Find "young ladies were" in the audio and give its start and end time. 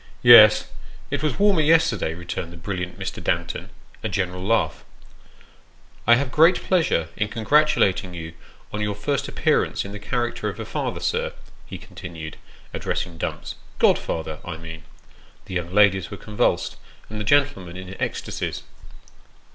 15.53-16.17